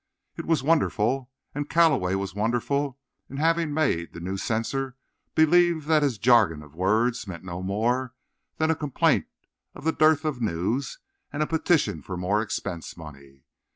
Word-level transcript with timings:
It 0.35 0.45
was 0.47 0.63
wonderful. 0.63 1.29
And 1.53 1.69
Calloway 1.69 2.15
was 2.15 2.33
wonderful 2.33 2.97
in 3.29 3.37
having 3.37 3.71
made 3.71 4.13
the 4.13 4.19
new 4.19 4.35
censor 4.35 4.97
believe 5.35 5.85
that 5.85 6.01
his 6.01 6.17
jargon 6.17 6.63
of 6.63 6.73
words 6.73 7.27
meant 7.27 7.43
no 7.43 7.61
more 7.61 8.15
than 8.57 8.71
a 8.71 8.75
complaint 8.75 9.27
of 9.75 9.83
the 9.83 9.91
dearth 9.93 10.25
of 10.25 10.41
news 10.41 10.97
and 11.31 11.43
a 11.43 11.45
petition 11.45 12.01
for 12.01 12.17
more 12.17 12.41
expense 12.41 12.97
money. 12.97 13.43